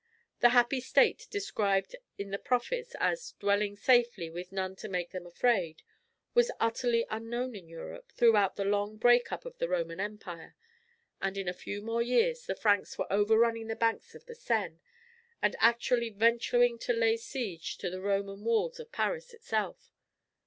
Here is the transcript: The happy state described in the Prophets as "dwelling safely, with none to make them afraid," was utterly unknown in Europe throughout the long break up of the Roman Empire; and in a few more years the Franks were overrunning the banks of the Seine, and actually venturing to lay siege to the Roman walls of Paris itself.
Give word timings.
The 0.39 0.49
happy 0.49 0.81
state 0.81 1.27
described 1.29 1.95
in 2.17 2.31
the 2.31 2.39
Prophets 2.39 2.95
as 2.99 3.33
"dwelling 3.39 3.75
safely, 3.75 4.31
with 4.31 4.51
none 4.51 4.75
to 4.77 4.89
make 4.89 5.11
them 5.11 5.27
afraid," 5.27 5.83
was 6.33 6.49
utterly 6.59 7.05
unknown 7.11 7.55
in 7.55 7.67
Europe 7.67 8.11
throughout 8.11 8.55
the 8.55 8.65
long 8.65 8.97
break 8.97 9.31
up 9.31 9.45
of 9.45 9.59
the 9.59 9.67
Roman 9.69 9.99
Empire; 9.99 10.55
and 11.21 11.37
in 11.37 11.47
a 11.47 11.53
few 11.53 11.83
more 11.83 12.01
years 12.01 12.47
the 12.47 12.55
Franks 12.55 12.97
were 12.97 13.13
overrunning 13.13 13.67
the 13.67 13.75
banks 13.75 14.15
of 14.15 14.25
the 14.25 14.33
Seine, 14.33 14.79
and 15.39 15.55
actually 15.59 16.09
venturing 16.09 16.79
to 16.79 16.93
lay 16.93 17.15
siege 17.15 17.77
to 17.77 17.91
the 17.91 18.01
Roman 18.01 18.43
walls 18.43 18.79
of 18.79 18.91
Paris 18.91 19.35
itself. 19.35 19.93